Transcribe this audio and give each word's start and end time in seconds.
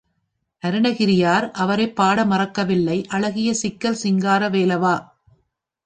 அருணகிரியார் 0.63 1.51
அவரைப் 1.55 2.01
பாடமறக்கவில்லை 2.01 3.05
அழகிய 3.09 3.53
சிக்கல் 3.53 4.01
சிங்கார 4.03 4.49
வேலவா! 4.49 4.95